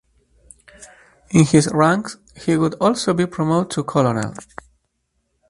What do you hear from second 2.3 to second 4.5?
he would also be promoted to colonel.